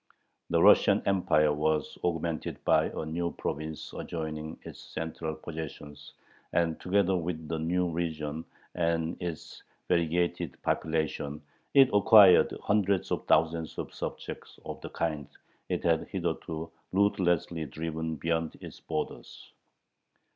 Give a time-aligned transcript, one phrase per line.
[0.49, 6.13] The Russian Empire was augmented by a new province adjoining its central possessions,
[6.53, 8.43] and together with the new region
[8.73, 11.39] and its variegated population
[11.75, 15.27] it acquired hundreds of thousands of subjects of the kind
[15.69, 19.53] it had hitherto ruthlessly driven beyond its borders.